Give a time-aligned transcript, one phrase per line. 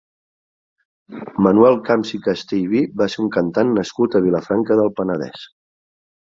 [1.47, 5.47] Manuel Camps i Castellví va ser un cantant nascut a Vilafranca del Penedès.